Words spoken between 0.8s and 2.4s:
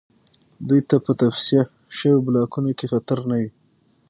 ته به په تصفیه شویو